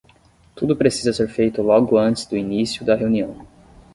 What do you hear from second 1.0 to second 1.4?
ser